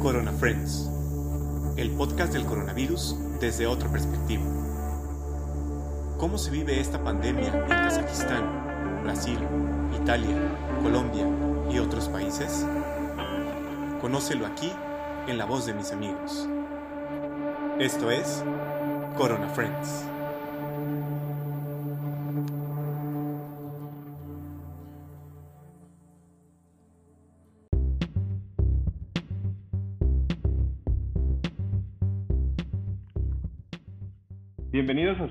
[0.00, 0.88] Corona Friends,
[1.76, 4.44] el podcast del coronavirus desde otra perspectiva.
[6.18, 9.38] ¿Cómo se vive esta pandemia en Kazajistán, Brasil,
[10.00, 10.36] Italia,
[10.82, 11.26] Colombia
[11.70, 12.66] y otros países?
[14.00, 14.70] Conócelo aquí
[15.26, 16.48] en la voz de mis amigos.
[17.78, 18.44] Esto es
[19.16, 20.15] Corona Friends.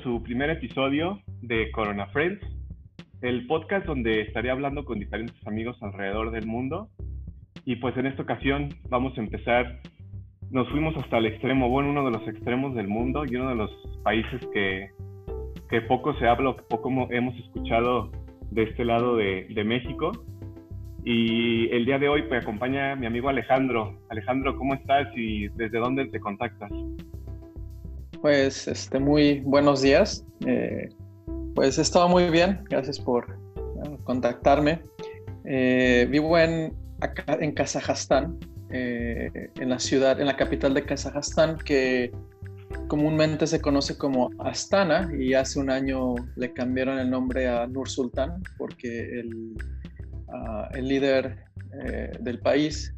[0.06, 2.40] Su primer episodio de Corona Friends,
[3.24, 6.90] el podcast donde estaré hablando con diferentes amigos alrededor del mundo.
[7.66, 9.82] Y pues en esta ocasión vamos a empezar,
[10.52, 13.56] nos fuimos hasta el extremo, bueno, uno de los extremos del mundo y uno de
[13.56, 13.72] los
[14.04, 14.92] países que,
[15.72, 18.12] que poco se habla, que poco hemos escuchado
[18.52, 20.12] de este lado de, de México.
[21.04, 23.98] Y el día de hoy me acompaña mi amigo Alejandro.
[24.10, 26.72] Alejandro, ¿cómo estás y desde dónde te contactas?
[28.26, 30.26] Pues este, muy buenos días.
[30.48, 30.90] Eh,
[31.54, 33.38] pues he estado muy bien, gracias por
[34.04, 34.82] contactarme.
[35.44, 36.74] Eh, vivo en,
[37.28, 38.40] en Kazajstán,
[38.72, 42.12] eh, en la ciudad, en la capital de Kazajstán, que
[42.88, 47.88] comúnmente se conoce como Astana y hace un año le cambiaron el nombre a Nur
[47.88, 49.56] Sultan porque el,
[50.30, 51.46] uh, el líder
[52.22, 52.92] del país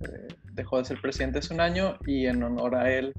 [0.53, 3.11] dejó de ser presidente hace un año y en honor a él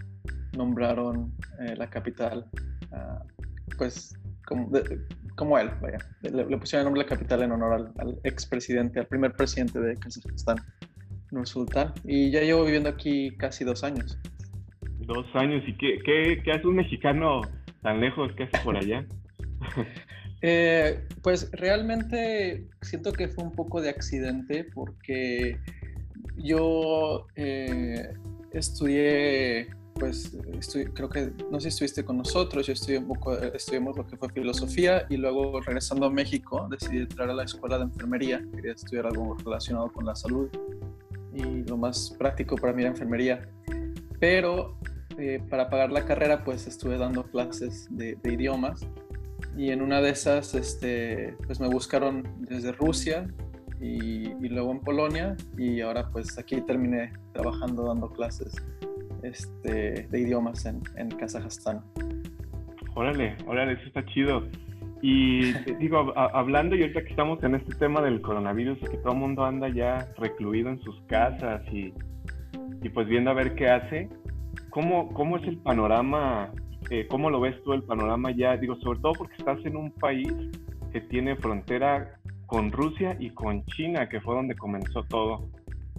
[0.56, 2.46] nombraron eh, la capital,
[2.92, 5.00] uh, pues como, de,
[5.36, 5.98] como, él, vaya.
[6.22, 9.32] Le, le, pusieron el nombre de la capital en honor al, al expresidente, al primer
[9.34, 10.56] presidente de Kazajstán,
[11.30, 11.92] Nur Sultan.
[12.04, 14.18] Y ya llevo viviendo aquí casi dos años.
[15.00, 17.42] Dos años, ¿y qué, qué, qué hace un mexicano
[17.82, 18.32] tan lejos?
[18.36, 19.06] ¿Qué hace por allá?
[20.42, 25.58] eh, pues realmente siento que fue un poco de accidente porque
[26.36, 28.08] yo eh,
[28.52, 29.68] estudié
[29.98, 30.36] pues
[30.94, 34.16] creo que, no sé si estuviste con nosotros, yo estudié un poco, estudiamos lo que
[34.16, 38.72] fue filosofía y luego regresando a México decidí entrar a la escuela de enfermería, quería
[38.72, 40.48] estudiar algo relacionado con la salud
[41.34, 43.48] y lo más práctico para mí era enfermería.
[44.20, 44.78] Pero
[45.18, 48.86] eh, para pagar la carrera pues estuve dando clases de, de, idiomas
[49.56, 53.26] y en una de esas este, pues me buscaron desde Rusia
[53.80, 58.54] y, y luego en Polonia y ahora pues aquí terminé trabajando dando clases
[59.22, 61.82] este, de idiomas en, en Kazajstán.
[62.94, 64.44] Órale, órale, eso está chido.
[65.00, 69.12] Y digo, a, hablando y ahorita que estamos en este tema del coronavirus, que todo
[69.12, 71.92] el mundo anda ya recluido en sus casas y,
[72.82, 74.08] y pues viendo a ver qué hace,
[74.70, 76.50] ¿cómo, cómo es el panorama?
[76.90, 78.56] Eh, ¿Cómo lo ves tú el panorama ya?
[78.56, 80.32] Digo, sobre todo porque estás en un país
[80.92, 85.48] que tiene frontera con Rusia y con China, que fue donde comenzó todo.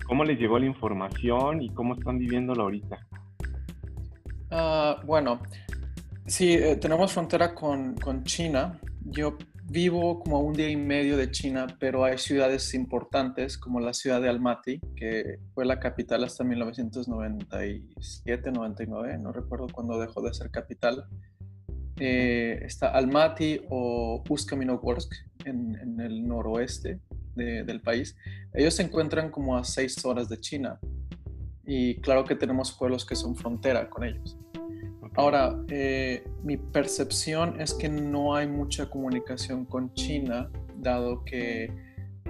[0.09, 3.05] ¿Cómo les llegó la información y cómo están viviéndolo ahorita?
[4.49, 5.39] Uh, bueno,
[6.25, 8.79] sí, eh, tenemos frontera con, con, China.
[9.05, 13.93] Yo vivo como un día y medio de China, pero hay ciudades importantes como la
[13.93, 20.33] ciudad de Almaty, que fue la capital hasta 1997, 99, no recuerdo cuándo dejó de
[20.33, 21.05] ser capital.
[21.99, 25.13] Eh, está Almaty o Usk-Kaminokorsk
[25.45, 26.99] en, en el noroeste
[27.35, 28.15] de, del país.
[28.53, 30.79] Ellos se encuentran como a seis horas de China
[31.65, 34.37] y claro que tenemos pueblos que son frontera con ellos.
[35.15, 41.71] Ahora, eh, mi percepción es que no hay mucha comunicación con China, dado que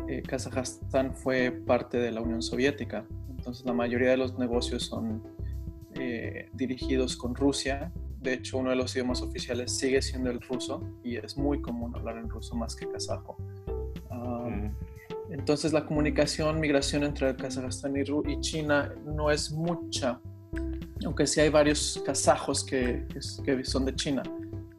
[0.08, 3.06] eh, Kazajstán fue parte de la Unión Soviética.
[3.30, 5.22] Entonces, la mayoría de los negocios son
[6.00, 7.92] eh, dirigidos con Rusia.
[8.22, 11.96] De hecho, uno de los idiomas oficiales sigue siendo el ruso y es muy común
[11.96, 13.38] hablar en ruso más que kazajo.
[15.32, 20.20] Entonces la comunicación, migración entre Kazajstán y China no es mucha,
[21.06, 23.06] aunque sí hay varios kazajos que,
[23.64, 24.24] son de China.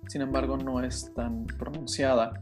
[0.09, 2.33] Sin embargo, no es tan pronunciada.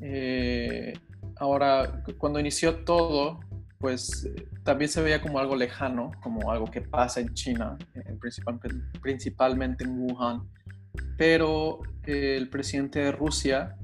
[0.00, 0.92] Eh,
[1.36, 3.40] ahora, cuando inició todo,
[3.78, 4.30] pues
[4.62, 7.76] también se veía como algo lejano, como algo que pasa en China,
[9.02, 10.48] principalmente en Wuhan.
[11.18, 13.76] Pero eh, el presidente de Rusia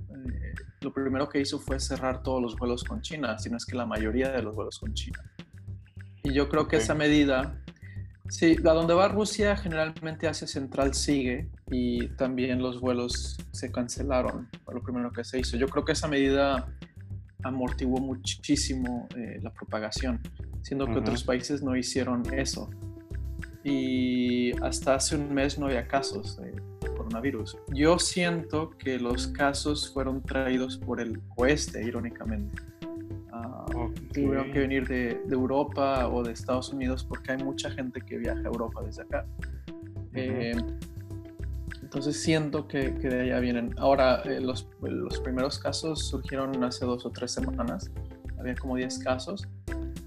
[0.81, 3.77] lo primero que hizo fue cerrar todos los vuelos con China, si no es que
[3.77, 5.19] la mayoría de los vuelos con China.
[6.23, 6.85] Y yo creo que okay.
[6.85, 7.61] esa medida,
[8.29, 14.49] sí, a donde va Rusia, generalmente Asia Central sigue y también los vuelos se cancelaron,
[14.65, 15.57] fue lo primero que se hizo.
[15.57, 16.69] Yo creo que esa medida
[17.43, 20.21] amortiguó muchísimo eh, la propagación,
[20.63, 21.01] siendo que uh -huh.
[21.01, 22.71] otros países no hicieron eso.
[23.65, 26.39] Y hasta hace un mes no había casos.
[26.45, 26.55] Eh,
[27.09, 27.57] coronavirus.
[27.69, 32.63] Yo siento que los casos fueron traídos por el oeste, irónicamente.
[33.33, 34.09] Uh, okay.
[34.25, 38.41] tuvieron que venir de, Europa o de Estados Unidos porque hay mucha gente que viaja
[38.41, 39.27] a Europa desde acá.
[40.15, 40.57] Eh,
[41.83, 43.75] entonces siento que, de allá vienen.
[43.79, 47.91] Ahora, eh, los, los, primeros casos surgieron hace dos o tres semanas.
[48.39, 49.49] Había como 10 casos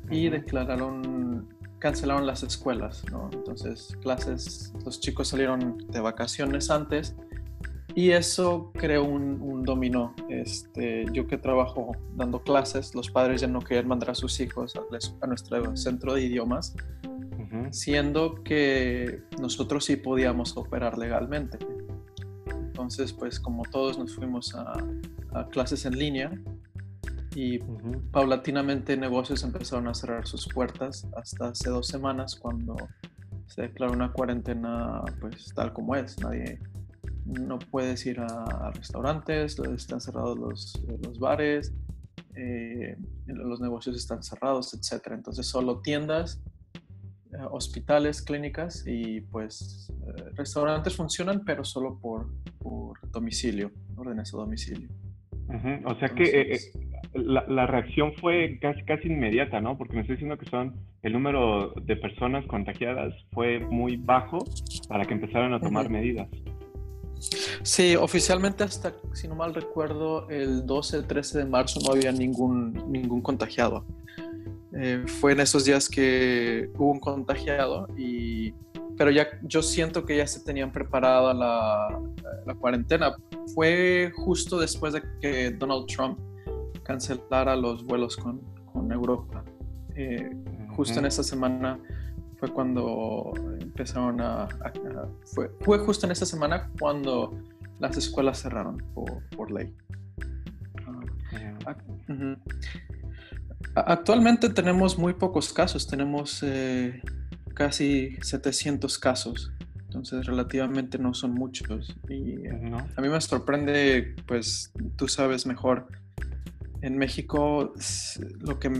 [0.10, 1.31] y declararon,
[1.82, 3.30] cancelaron las escuelas, ¿no?
[3.34, 7.16] Entonces, clases, los chicos salieron de vacaciones antes
[7.96, 10.14] y eso creó un, un dominó.
[10.30, 14.76] Este, yo que trabajo dando clases, los padres ya no querían mandar a sus hijos
[14.76, 14.82] a,
[15.22, 16.76] a nuestro centro de idiomas,
[17.72, 21.58] siendo que nosotros sí podíamos operar legalmente.
[22.48, 24.74] Entonces, pues como todos nos fuimos a,
[25.34, 26.32] a clases en línea
[27.36, 27.60] y
[28.12, 32.76] paulatinamente negocios empezaron a cerrar sus puertas hasta hace dos semanas cuando
[33.48, 36.20] se declaró una cuarentena pues tal como es.
[36.20, 36.60] Nadie,
[37.26, 41.74] no puedes ir a, restaurantes, están cerrados los, los bares,
[42.36, 42.98] eh,
[43.28, 45.08] los negocios están cerrados, etc.
[45.12, 46.42] Entonces solo tiendas,
[47.32, 52.28] eh, hospitales, clínicas y pues eh, restaurantes funcionan, pero solo por,
[52.60, 54.90] por domicilio, órdenes a domicilio.
[55.86, 56.58] O sea que
[57.14, 59.78] la, la, reacción fue casi, casi inmediata, ¿no?
[59.78, 64.40] Porque me estoy diciendo que son el número de personas contagiadas fue muy bajo
[64.88, 66.28] para que empezaran a tomar medidas.
[67.64, 72.74] Sí, oficialmente hasta, si no mal recuerdo, el 12, 13 de marzo no había ningún,
[72.92, 73.86] ningún contagiado.
[74.74, 78.54] Eh, fue en esos días que hubo un contagiado y
[78.98, 82.00] pero ya yo siento que ya se tenían preparada la,
[82.46, 83.16] la, cuarentena.
[83.56, 86.20] Fue justo después de que Donald Trump
[86.84, 88.42] cancelara los vuelos con,
[88.72, 89.44] con Europa.
[89.96, 90.32] Eh,
[90.76, 91.80] justo en esa semana
[92.38, 94.48] fue cuando empezaron a...
[95.26, 97.38] fue, fue, justo en esa semana cuando
[97.80, 99.76] las escuelas cerraron por, por ley.
[101.66, 101.76] Ah,
[103.76, 107.02] actualmente tenemos muy pocos casos, tenemos eh,
[107.54, 109.52] casi 700 casos,
[109.86, 111.96] entonces relativamente no son muchos.
[112.10, 115.88] Y a mí me sorprende, pues tú sabes mejor,
[116.82, 117.74] en México,
[118.40, 118.72] lo que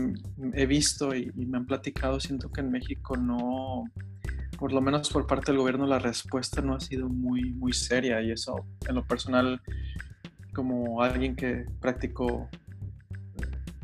[0.54, 3.84] he visto y, me han platicado, siento que en México no,
[4.58, 8.20] por lo menos por parte del gobierno, la respuesta no ha sido muy, muy seria
[8.20, 9.60] y eso, en lo personal,
[10.52, 12.48] como alguien que practicó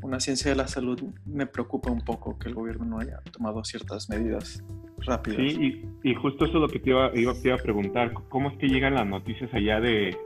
[0.02, 3.64] una ciencia de la salud, me preocupa un poco que el gobierno no haya tomado
[3.64, 4.62] ciertas medidas
[4.98, 5.38] rápidas.
[5.38, 8.50] Sí, y, justo eso es lo que te iba, iba, te iba a preguntar, ¿cómo
[8.50, 10.16] es que llegan las noticias allá de,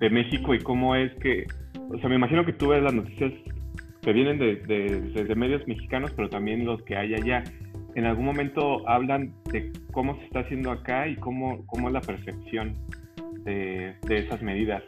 [0.00, 1.46] de México y cómo es que
[1.90, 3.32] o sea, me imagino que tú ves las noticias
[4.02, 7.44] que vienen de, medios mexicanos, pero también los que hay allá.
[7.94, 12.00] ¿En algún momento hablan de cómo se está haciendo acá y cómo, cómo es la
[12.00, 12.74] percepción
[13.44, 14.82] de, esas medidas?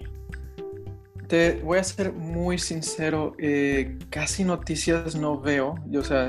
[1.28, 6.28] Te voy a ser muy sincero, eh, casi noticias no veo, yo, o sea,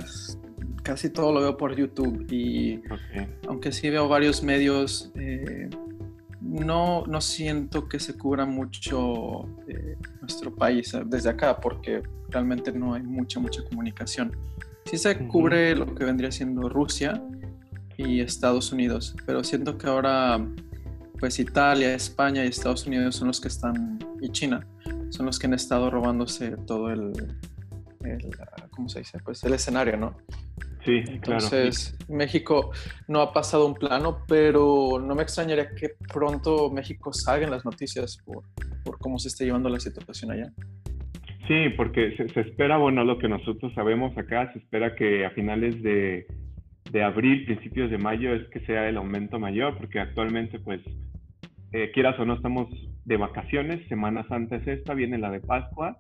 [0.84, 2.82] casi todo lo veo por YouTube y
[3.48, 5.70] aunque sí veo varios medios, eh,
[6.46, 12.72] no, no siento que se cubra mucho eh, nuestro país eh, desde acá porque realmente
[12.72, 14.36] no hay mucha, mucha comunicación.
[14.86, 17.22] Sí se cubre lo que vendría siendo Rusia
[17.98, 20.40] y Estados Unidos, pero siento que ahora
[21.20, 24.68] pues Italia, España y Estados Unidos son los que están, y China,
[25.10, 27.14] son los que han estado robándose todo el,
[28.04, 28.30] el
[28.72, 29.18] ¿cómo se dice?
[29.24, 30.18] Pues el escenario, ¿no?
[30.86, 32.72] Sí, Entonces, México
[33.08, 37.66] no ha pasado un plano, pero no me extrañaría que pronto México salga en las
[37.66, 38.44] noticias por,
[38.84, 40.52] por cómo se está llevando la situación allá.
[41.48, 45.82] Sí, porque se, espera, bueno, lo que nosotros sabemos acá, se espera que a finales
[45.82, 46.28] de,
[46.92, 50.82] de, abril, principios de mayo, es que sea el aumento mayor, porque actualmente, pues,
[51.72, 52.70] eh, quieras o no, estamos
[53.06, 55.98] de vacaciones, Semana Santa es esta, viene la de Pascua,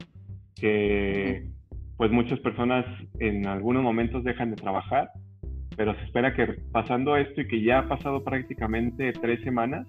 [0.55, 1.47] que
[1.97, 2.85] pues muchas personas
[3.19, 5.09] en algunos momentos dejan de trabajar,
[5.77, 9.87] pero se espera que pasando esto y que ya ha pasado prácticamente tres semanas,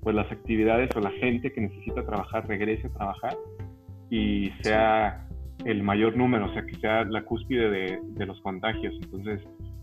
[0.00, 3.34] pues las actividades o la gente que necesita trabajar regrese a trabajar
[4.10, 5.26] y sea
[5.64, 8.94] el mayor número, o sea, que sea la cúspide de, los contagios.
[9.02, 9.40] Entonces,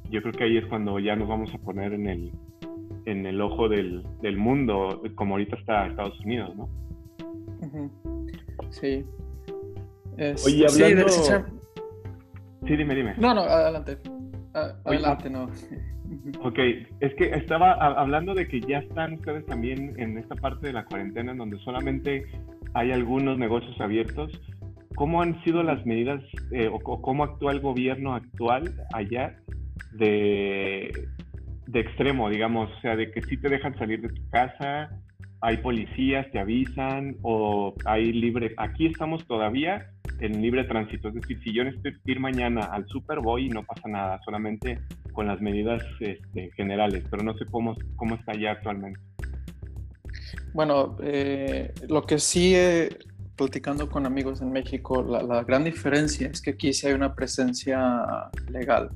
[0.10, 2.32] yo creo que ahí es cuando ya nos vamos a poner en el,
[3.06, 6.70] en el ojo del, del mundo, como ahorita está Estados Unidos, ¿no?
[8.70, 9.04] Sí.
[10.46, 11.10] Oye, hablando...
[11.10, 11.32] Sí,
[12.62, 13.16] dime, dime.
[13.18, 13.98] No, no, adelante.
[14.54, 15.50] Adelante, no.
[16.44, 16.60] Ok,
[17.00, 20.86] es que estaba hablando de que ya están ustedes también en esta parte de la
[20.86, 22.26] cuarentena en donde solamente
[22.74, 24.32] hay algunos negocios abiertos.
[24.96, 29.38] ¿Cómo han sido las medidas eh, o, cómo actúa el gobierno actual allá
[29.94, 31.08] de,
[31.68, 32.70] de extremo, digamos?
[32.78, 34.90] O sea, de que sí te dejan salir de tu casa,
[35.40, 38.54] hay policías, te avisan o hay libre.
[38.58, 39.88] Aquí estamos todavía
[40.22, 41.10] en libre tránsito.
[41.10, 44.80] Es decir, si yo necesito ir mañana al Super Bowl y no pasa nada, solamente
[45.12, 49.00] con las medidas este, generales, pero no sé cómo, cómo está ya actualmente.
[50.54, 52.98] Bueno, eh, lo que sí, eh,
[53.36, 58.30] platicando con amigos en México, la, gran diferencia es que aquí sí hay una presencia
[58.50, 58.90] legal.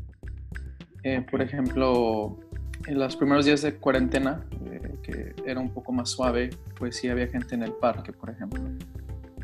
[1.03, 2.39] Eh, por ejemplo,
[2.88, 4.46] en los primeros días de cuarentena,
[5.01, 8.62] que era un poco más suave, pues sí había gente en el parque, por ejemplo.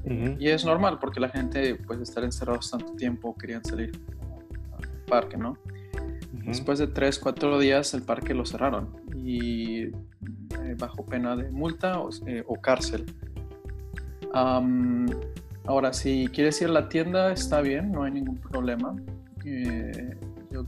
[0.04, 3.92] Y es normal porque la gente, pues, estar encerrados tanto tiempo, querían salir
[4.78, 5.58] al parque, ¿no?
[6.46, 12.00] Después de tres, cuatro días, el parque lo cerraron y eh, bajo pena de multa
[12.00, 13.06] o, eh, cárcel.
[14.34, 18.96] ahora, si quieres ir a la tienda, está bien, no hay ningún problema.
[19.46, 20.16] Eh,
[20.52, 20.66] yo,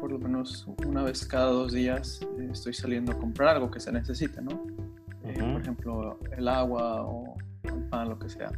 [0.00, 2.20] por lo menos una vez cada dos días,
[2.52, 4.64] estoy saliendo a comprar algo que se necesite, ¿no?
[5.22, 7.25] por ejemplo, el agua o
[7.86, 8.50] el pan, lo que sea.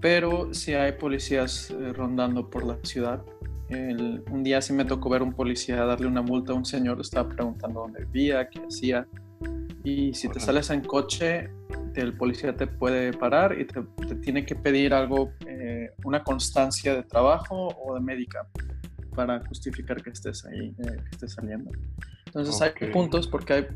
[0.00, 3.22] Pero si hay policías rondando por la ciudad,
[3.70, 7.28] un día sí me tocó ver un policía darle una multa a un señor, estaba
[7.28, 9.06] preguntando dónde vivía, qué hacía.
[9.84, 11.50] Y si te sales en coche,
[11.94, 13.82] el policía te puede parar y te,
[14.16, 18.46] tiene que pedir algo, eh, una constancia de trabajo o de médica
[19.14, 21.70] para justificar que estés ahí, eh, que estés saliendo.
[22.26, 23.66] Entonces hay puntos porque hay,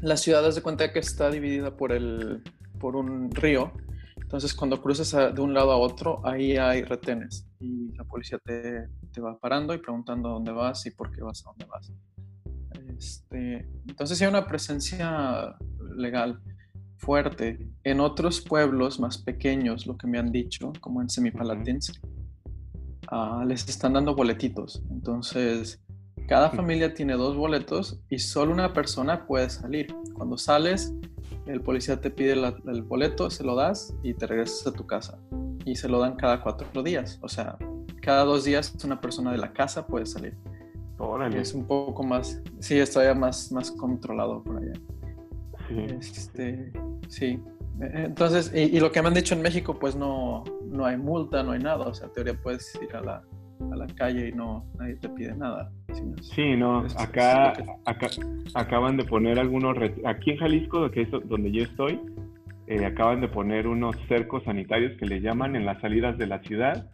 [0.00, 2.42] la ciudad de cuenta que está dividida por, el,
[2.82, 3.72] por un río
[4.32, 8.88] entonces, cuando cruzas de un lado a otro, ahí hay retenes y la policía te,
[9.12, 11.92] te, va parando y preguntando dónde vas y por qué vas a dónde vas.
[12.96, 15.54] Este, entonces, hay una presencia
[15.94, 16.40] legal
[16.96, 17.68] fuerte.
[17.84, 22.00] En otros pueblos más pequeños, lo que me han dicho, como en Semipalatins,
[23.12, 24.82] uh, les están dando boletitos.
[24.90, 25.84] Entonces,
[26.26, 29.94] cada familia tiene dos boletos y solo una persona puede salir.
[30.14, 30.94] Cuando sales,
[31.46, 35.18] el policía te pide el boleto, se lo das y te regresas a tu casa.
[35.64, 37.18] Y se lo dan cada cuatro días.
[37.22, 37.56] O sea,
[38.00, 40.36] cada dos días una persona de la casa puede salir.
[41.34, 44.72] Es un poco más, sí, está más, más controlado por allá.
[45.68, 45.86] Sí.
[45.98, 46.72] Este,
[47.08, 47.42] sí.
[47.80, 51.52] Entonces, y, lo que me han dicho en México, pues no, no hay multa, no
[51.52, 51.88] hay nada.
[51.88, 53.24] O sea, en teoría puedes ir a la,
[53.72, 55.72] a la calle y no nadie te pide nada.
[56.20, 57.52] Sí, no, acá,
[57.84, 58.08] acá
[58.54, 62.00] acaban de poner algunos, aquí en Jalisco, que es donde yo estoy,
[62.66, 66.40] eh, acaban de poner unos cercos sanitarios que le llaman en las salidas de la
[66.42, 66.90] ciudad,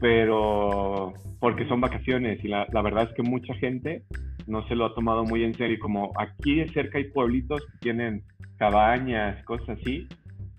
[0.00, 4.02] pero porque son vacaciones y la, la verdad es que mucha gente
[4.46, 5.78] no se lo ha tomado muy en serio.
[5.80, 8.22] Como aquí cerca hay pueblitos que tienen
[8.56, 10.06] cabañas, cosas así,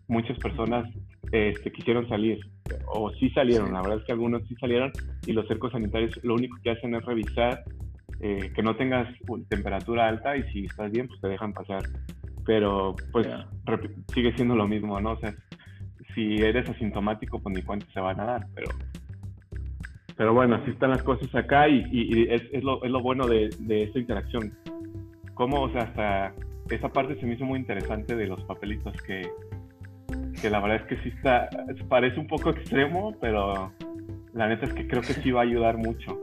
[0.08, 0.88] muchas personas
[1.32, 2.40] este, quisieron salir
[2.88, 4.92] o sí salieron, la verdad es que algunos sí salieron
[5.26, 7.64] y los cercos sanitarios lo único que hacen es revisar
[8.22, 9.08] eh, que no tengas
[9.50, 11.84] temperatura alta y si estás bien pues te dejan pasar,
[12.46, 13.28] pero pues
[14.14, 15.14] sigue siendo lo mismo, ¿no?
[15.14, 15.34] O sea,
[16.14, 18.72] si eres asintomático pues ni cuenta se van a dar, pero
[20.18, 23.28] pero bueno, así están las cosas acá y, y, es, es, lo, es, lo, bueno
[23.28, 24.54] de, de esta interacción.
[25.34, 26.34] Cómo, o sea, hasta
[26.70, 29.30] esa parte se me hizo muy interesante de los papelitos que,
[30.42, 31.50] que la verdad es que sí está,
[31.90, 33.74] parece un poco extremo, pero
[34.36, 36.22] la neta es que creo que sí va a ayudar mucho.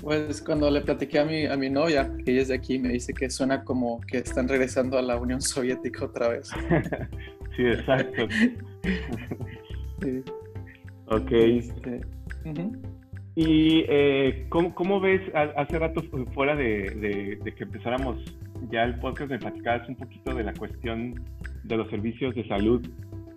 [0.00, 2.88] Pues cuando le platiqué a mi, a mi novia, que ella es de aquí, me
[2.88, 6.48] dice que suena como que están regresando a la Unión Soviética otra vez.
[7.56, 8.28] sí, exacto.
[10.00, 10.22] sí.
[11.06, 11.32] Ok.
[11.32, 12.00] Este,
[13.34, 16.02] y eh, ¿cómo, ves, hace rato
[16.32, 18.16] fuera de, de, que empezáramos
[18.70, 21.14] ya el podcast, me platicabas un poquito de la cuestión
[21.64, 22.86] de los servicios de salud.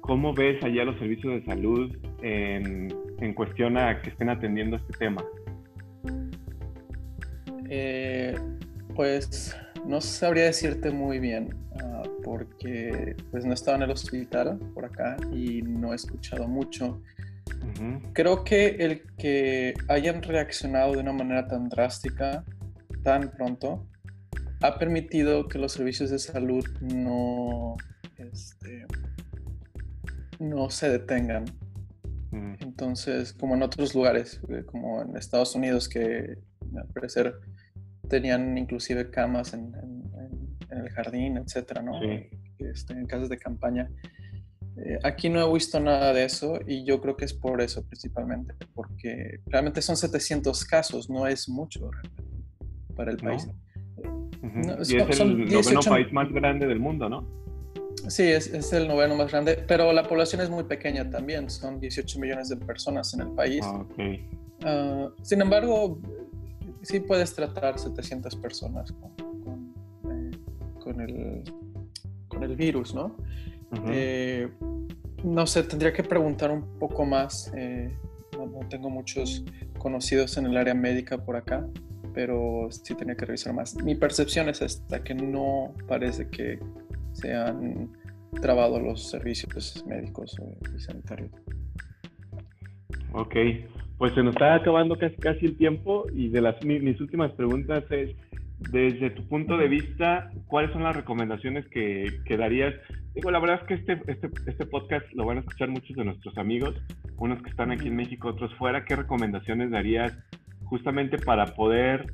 [0.03, 4.91] ¿Cómo ves allá los servicios de salud en, en cuestión a que estén atendiendo este
[4.99, 5.23] tema?
[7.69, 8.35] Eh,
[8.95, 14.83] pues no sabría decirte muy bien, ah, porque pues no estaba en el hospital por
[14.83, 17.01] acá y no he escuchado mucho.
[18.11, 22.43] Creo que el que hayan reaccionado de una manera tan drástica,
[23.03, 23.87] tan pronto,
[24.61, 27.77] ha permitido que los servicios de salud no,
[30.43, 31.45] no se detengan.
[32.31, 32.55] Mm.
[32.59, 36.37] Entonces, como en otros lugares, eh, como en Estados Unidos, que
[36.75, 37.35] al parecer
[38.09, 39.73] tenían inclusive camas en,
[40.69, 41.93] el jardín, etcétera, ¿no?
[42.57, 43.89] Este, en casas de campaña.
[44.75, 47.85] Eh, aquí no he visto nada de eso y yo creo que es por eso
[47.85, 51.91] principalmente, porque realmente son 700 casos, no es mucho
[52.95, 53.47] para el país.
[54.89, 57.42] y es el noveno país más grande del mundo, ¿no?
[58.07, 62.19] Sí, es, el noveno más grande, pero la población es muy pequeña también, son 18
[62.19, 63.61] millones de personas en el país.
[63.63, 63.85] Ah,
[64.65, 65.99] ah, sin embargo,
[66.81, 69.73] sí puedes tratar 700 personas con,
[70.79, 71.43] con, eh, el,
[72.27, 73.15] con el virus, ¿no?
[73.87, 74.49] Eh,
[75.23, 77.51] no sé, tendría que preguntar un poco más.
[77.55, 77.91] Eh,
[78.37, 79.43] no, tengo muchos
[79.77, 81.65] conocidos en el área médica por acá,
[82.13, 83.75] pero sí tenía que revisar más.
[83.75, 86.59] Mi percepción es esta, que no parece que
[87.13, 87.89] se han
[88.41, 90.35] trabado los servicios médicos
[90.75, 91.31] y sanitarios.
[93.13, 93.35] Ok,
[93.97, 97.83] pues se nos está acabando casi, casi el tiempo y de las mis últimas preguntas
[97.91, 98.15] es,
[98.71, 102.73] desde tu punto de vista, ¿cuáles son las recomendaciones que, que darías?
[103.13, 106.05] Digo, la verdad es que este, este, este, podcast lo van a escuchar muchos de
[106.05, 106.75] nuestros amigos,
[107.17, 108.85] unos que están aquí en México, otros fuera.
[108.85, 110.17] ¿Qué recomendaciones darías
[110.63, 112.07] justamente para poder,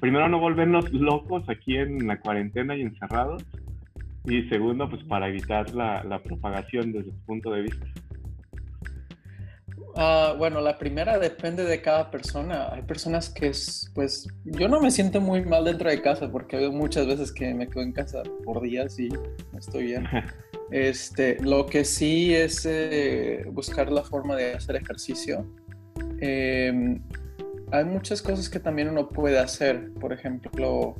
[0.00, 3.44] primero, no volvernos locos aquí en la cuarentena y encerrados?
[4.28, 7.86] Y segundo, pues para evitar la, la propagación desde tu punto de vista.
[10.00, 12.72] Ah, bueno, la primera depende de cada persona.
[12.72, 16.56] Hay personas que, es, pues, yo no me siento muy mal dentro de casa porque
[16.56, 19.08] hay muchas veces que me quedo en casa por días y
[19.56, 20.06] estoy bien.
[20.70, 25.46] Este, lo que sí es eh, buscar la forma de hacer ejercicio.
[26.20, 27.00] Em,
[27.72, 29.90] hay muchas cosas que también uno puede hacer.
[29.94, 30.94] Por ejemplo,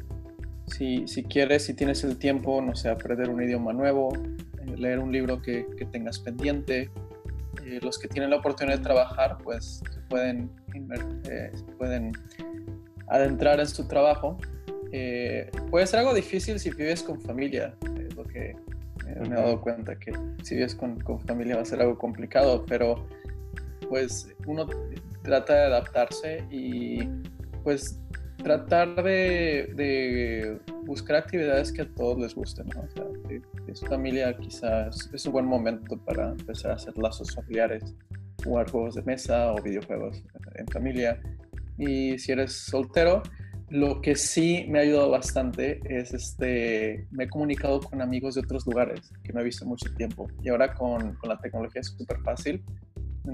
[0.68, 4.98] si, si quieres, si tienes el tiempo, no sé, aprender un idioma nuevo, eh, leer
[4.98, 6.90] un libro que, que tengas pendiente
[7.68, 10.50] eh, los que tienen la oportunidad de trabajar, pues pueden,
[11.28, 12.12] eh, pueden
[13.08, 14.38] adentrar en su trabajo.
[14.92, 18.56] Eh, puede ser algo difícil si vives con familia, es lo que
[19.20, 22.64] me he dado cuenta, que si vives con, con, familia va a ser algo complicado,
[22.66, 23.06] pero
[23.88, 24.66] pues uno
[25.22, 27.08] trata de adaptarse y
[27.64, 28.00] pues
[28.42, 32.80] tratar de, buscar actividades que a todos les gusten, ¿no?
[32.80, 37.34] O sea, que, su familia quizás es un buen momento para empezar a hacer lazos
[37.34, 37.94] familiares,
[38.42, 40.22] jugar juegos de mesa o videojuegos
[40.54, 41.20] en familia.
[41.76, 43.22] Y si eres soltero,
[43.70, 48.40] lo que sí me ha ayudado bastante es este, me he comunicado con amigos de
[48.40, 50.26] otros lugares que no he visto mucho tiempo.
[50.42, 52.64] Y ahora con, con la tecnología es súper fácil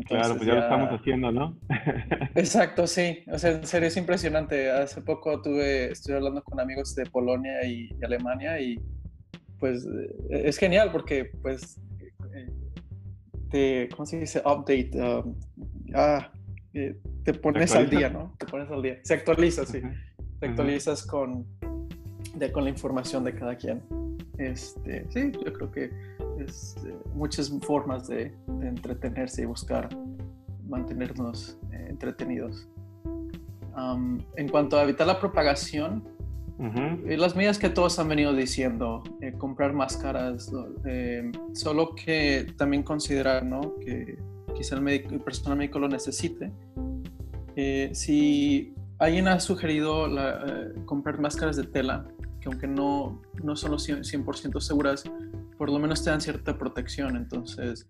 [0.02, 1.58] claro, pues ya, lo estamos haciendo, ¿no?
[2.34, 3.24] Exacto, sí.
[3.30, 4.70] O sea, en serio es impresionante.
[4.70, 8.80] Hace poco tuve, estoy hablando con amigos de Polonia y, Alemania y
[9.58, 11.80] pues eh, es genial porque pues
[12.34, 12.50] eh,
[13.50, 14.40] te, ¿cómo se dice?
[14.40, 14.90] Update.
[14.94, 15.34] Um,
[15.94, 16.30] ah,
[16.74, 18.34] eh, te pones al día, ¿no?
[18.38, 18.98] Te pones al día.
[19.02, 19.80] Se actualiza, sí.
[20.40, 21.46] Te actualizas con,
[22.34, 23.82] de, con la información de cada quien.
[24.38, 25.90] Este, sí, yo creo que
[26.38, 28.34] es eh, muchas formas de,
[28.68, 29.88] entretenerse y buscar
[30.66, 32.68] mantenernos eh, entretenidos.
[34.36, 36.04] en cuanto a evitar la propagación,
[36.60, 39.02] eh, las medidas que todos han venido diciendo,
[39.38, 40.50] comprar máscaras,
[41.52, 43.74] solo que también considerar ¿no?
[43.80, 44.18] que
[44.54, 46.52] quizá el, médico, el personal médico lo necesite.
[47.92, 50.08] si alguien ha sugerido
[50.86, 52.06] comprar máscaras de tela,
[52.44, 55.04] que aunque no, no son 100%, seguras,
[55.56, 57.16] por lo menos te dan cierta protección.
[57.16, 57.86] Entonces,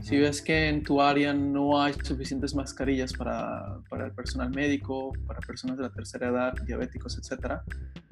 [0.00, 5.12] si ves que en tu área no hay suficientes mascarillas para, para, el personal médico,
[5.26, 7.62] para personas de la tercera edad, diabéticos, etcétera,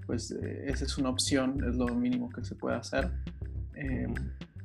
[0.06, 3.10] pues eh, esa es una opción, es lo mínimo que se puede hacer.
[3.74, 4.06] Eh,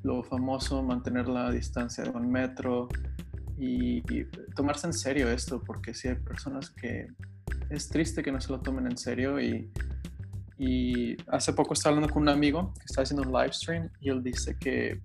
[0.04, 2.90] lo famoso, mantener la distancia de un metro
[3.58, 4.26] y, y,
[4.56, 7.08] tomarse en serio esto, porque si hay personas que
[7.70, 9.72] es triste que no se lo tomen en serio y
[10.58, 14.10] y hace poco estaba hablando con un amigo que está haciendo un live stream y
[14.10, 15.02] él dice que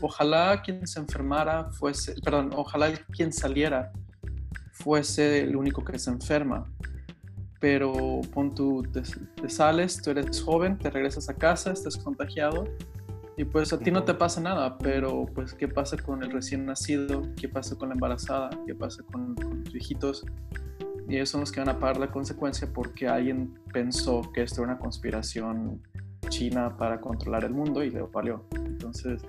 [0.00, 3.92] ojalá quien se enfermara fuese, perdón, ojalá quien saliera
[4.72, 6.64] fuese el único que se enferma.
[7.60, 12.64] Pero pon tú, te, sales, tú eres joven, te regresas a casa, estás contagiado
[13.36, 16.66] y pues a ti no te pasa nada, pero pues qué pasa con el recién
[16.66, 20.24] nacido, qué pasa con la embarazada, qué pasa con, con los viejitos
[21.08, 24.62] y ellos son los que van a pagar la consecuencia porque alguien pensó que esto
[24.62, 25.80] era una conspiración
[26.28, 28.44] china para controlar el mundo y le valió.
[28.54, 29.22] Entonces,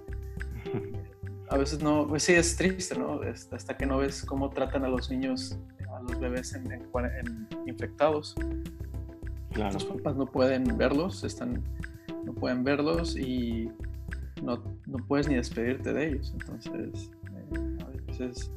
[1.53, 3.21] a veces no, pues sí es triste, ¿no?
[3.51, 5.55] Hasta que no ves cómo tratan a los niños,
[5.95, 8.33] a los bebés en, infectados.
[9.55, 11.61] Los papás no pueden verlos, están,
[12.25, 13.69] no pueden verlos y
[14.41, 16.33] no, no puedes ni despedirte de ellos.
[16.33, 18.51] Entonces, eh, a veces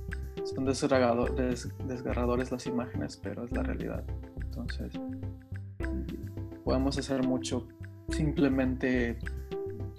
[0.44, 4.04] son desgarradores las imágenes, pero es la realidad.
[4.40, 4.90] Entonces,
[6.64, 7.68] podemos hacer mucho
[8.08, 9.18] simplemente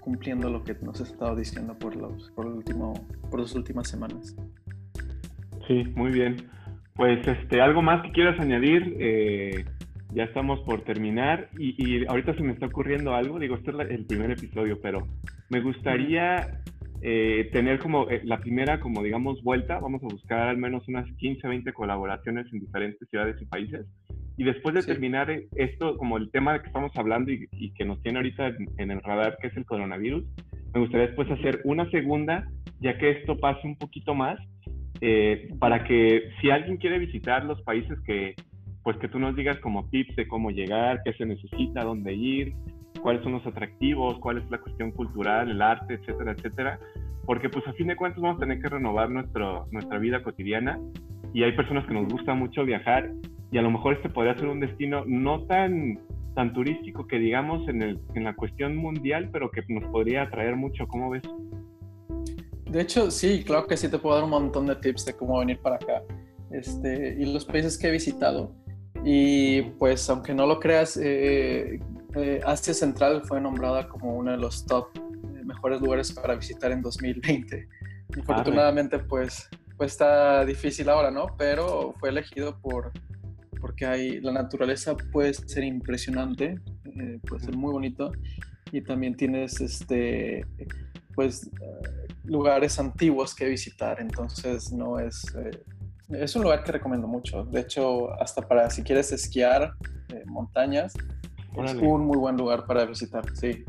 [0.08, 2.94] cumpliendo lo que nos ha estado diciendo por, los, por, el último,
[3.30, 4.38] por las últimas semanas.
[5.68, 6.38] Sí, muy bien.
[6.96, 9.66] Pues este, algo más que quieras añadir, eh,
[10.14, 13.90] ya estamos por terminar y, y, ahorita se me está ocurriendo algo, digo, este es
[13.90, 15.06] el primer episodio, pero
[15.50, 16.62] me gustaría
[17.02, 21.06] eh, tener como eh, la primera, como digamos, vuelta, vamos a buscar al menos unas
[21.18, 23.86] 15, 20 colaboraciones en diferentes ciudades y países.
[24.38, 28.02] Y después de terminar esto, como el tema de que estamos hablando y, que nos
[28.04, 30.24] tiene ahorita en, el radar, que es el coronavirus,
[30.76, 32.48] me gustaría después hacer una segunda,
[32.80, 34.40] ya que esto pase un poquito más,
[35.02, 38.36] eh, para que si alguien quiere visitar los países que,
[38.84, 42.54] pues que tú nos digas como tips de cómo llegar, qué se necesita, dónde ir,
[43.02, 46.80] cuáles son los atractivos, cuál es la cuestión cultural, el arte, etcétera, etcétera.
[47.26, 50.80] Porque pues a fin de cuentas vamos a tener que renovar nuestro, nuestra vida cotidiana.
[51.34, 53.12] Y hay personas que nos gusta mucho viajar
[53.52, 56.00] y a lo mejor este podría ser un destino no tan,
[56.36, 60.56] tan turístico que digamos en, el, en la cuestión mundial, pero que nos podría atraer
[60.56, 60.88] mucho.
[60.88, 61.24] ¿Cómo ves?
[62.70, 65.40] De hecho, sí, claro que sí te puedo dar un montón de tips de cómo
[65.40, 66.04] venir para acá.
[66.52, 68.54] Este, y los países que he visitado,
[69.04, 71.80] y pues aunque no lo creas, eh,
[72.16, 76.72] eh, Asia Central fue nombrada como uno de los top eh, mejores lugares para visitar
[76.72, 77.68] en 2020.
[78.22, 81.28] Afortunadamente pues, pues está difícil ahora, ¿no?
[81.38, 82.92] Pero fue elegido por,
[83.60, 86.60] porque hay, la naturaleza puede ser impresionante,
[87.28, 88.12] puede ser muy bonito
[88.72, 90.46] y también tienes este,
[91.16, 91.50] pues,
[92.24, 95.26] lugares antiguos que visitar, entonces no es
[96.10, 97.44] es un lugar que recomiendo mucho.
[97.44, 99.74] De hecho, hasta para si quieres esquiar
[100.14, 100.94] eh, montañas,
[101.64, 103.24] es un muy buen lugar para visitar.
[103.34, 103.66] Sí,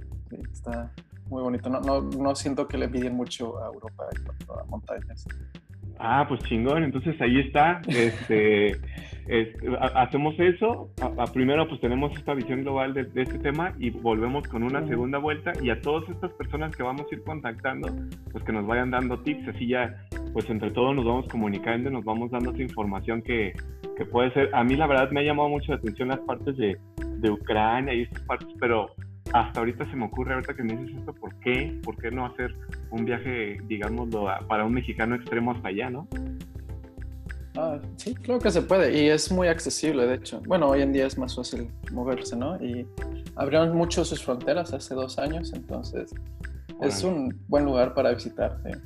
[0.53, 0.93] está
[1.29, 1.69] muy bonito.
[1.69, 5.25] No, no, no siento que le piden mucho a Europa en cuanto a montañas.
[5.99, 6.85] Ah, pues chingón.
[6.85, 7.81] Entonces ahí está.
[7.89, 8.77] Este,
[9.95, 10.91] hacemos eso.
[11.01, 15.19] A, primero, pues tenemos esta visión global de, este tema y volvemos con una segunda
[15.19, 15.53] vuelta.
[15.63, 17.89] Y a todas estas personas que vamos a ir contactando,
[18.33, 19.49] pues que nos vayan dando tips.
[19.49, 19.95] Así ya,
[20.33, 23.53] pues entre todos nos vamos comunicando y nos vamos dando esa información que,
[23.97, 24.55] que puede ser.
[24.55, 26.79] A mí, la verdad, me ha llamado mucho la atención las partes de,
[27.19, 28.91] de Ucrania y estas partes, pero
[29.33, 31.79] hasta ahorita se me ocurre, ahorita que me dices esto, ¿por qué?
[31.83, 32.55] ¿Por qué no hacer
[32.91, 36.09] un viaje, digámoslo, para un mexicano extremo hasta allá, no?
[37.61, 40.41] Ah, sí, creo que se puede y es muy accesible, de hecho.
[40.47, 42.55] Bueno, hoy en día es más fácil moverse, ¿no?
[42.63, 42.87] Y
[43.35, 46.15] abrieron mucho sus fronteras hace dos años, entonces
[46.81, 48.61] es un buen lugar para visitar.
[48.63, 48.79] ¿sí?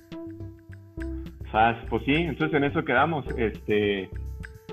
[1.91, 3.27] Pues sí, entonces en eso quedamos.
[3.37, 4.09] Este,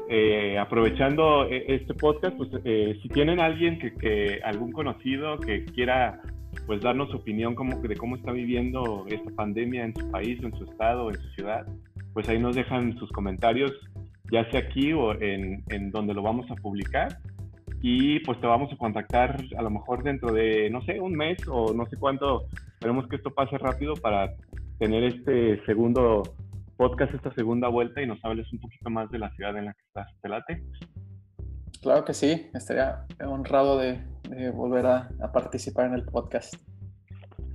[0.08, 6.22] eh, aprovechando eh, este podcast, pues eh, si tienen alguien que, algún conocido que quiera
[6.66, 10.58] pues darnos su opinión como, de cómo está viviendo esta pandemia en su país en
[10.58, 11.68] su estado, en su ciudad,
[12.14, 13.72] pues ahí nos dejan sus comentarios,
[14.32, 17.18] ya sea aquí o en, en donde lo vamos a publicar.
[17.82, 21.38] Y pues te vamos a contactar a lo mejor dentro de, no sé, un mes
[21.48, 22.46] o no sé cuánto.
[22.74, 24.34] Esperemos que esto pase rápido para
[24.80, 26.24] tener este segundo
[26.80, 29.74] podcast esta segunda vuelta y nos hables un poquito más de la ciudad en la
[29.74, 30.08] que estás.
[30.22, 30.64] ¿Te late?
[31.82, 34.00] Claro que sí, estaría honrado de,
[34.52, 36.54] volver a, participar en el podcast.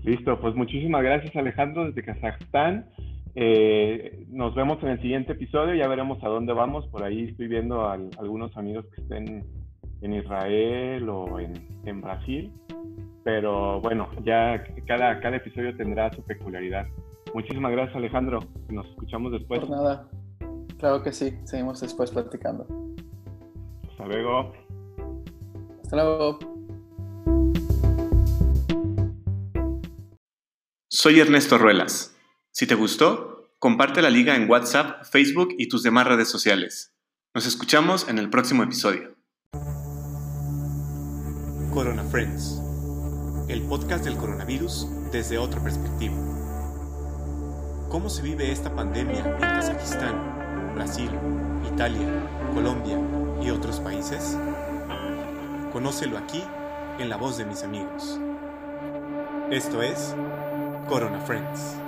[0.03, 2.91] Listo, pues muchísimas gracias Alejandro desde Kazajstán.
[3.37, 6.87] Eh, nos vemos en el siguiente episodio, ya veremos a dónde vamos.
[6.89, 9.45] Por ahí estoy viendo a, algunos amigos que estén
[10.03, 11.53] en Israel o en,
[11.85, 12.53] en Brasil.
[13.25, 16.87] Pero bueno, ya cada, cada episodio tendrá su peculiaridad.
[17.33, 18.39] Muchísimas gracias, Alejandro.
[18.69, 19.61] Nos escuchamos después.
[19.61, 20.09] Por nada.
[20.79, 21.37] Claro que sí.
[21.45, 22.67] Seguimos después platicando.
[23.91, 24.53] Hasta luego.
[25.83, 26.39] Hasta luego.
[30.89, 32.14] Soy Ernesto Ruelas.
[32.57, 36.95] Si te gustó, comparte la liga en WhatsApp, Facebook y tus demás redes sociales.
[37.35, 39.17] Nos escuchamos en el próximo episodio.
[41.73, 42.61] Corona Friends,
[43.49, 46.15] el podcast del coronavirus desde otra perspectiva.
[47.89, 51.11] ¿Cómo se vive esta pandemia en Kazajistán, Brasil,
[51.73, 52.07] Italia,
[52.55, 53.01] Colombia
[53.43, 54.39] y otros países?
[55.73, 56.45] Conócelo aquí
[57.01, 58.21] en la voz de mis amigos.
[59.51, 60.15] Esto es
[60.89, 61.84] Corona Friends.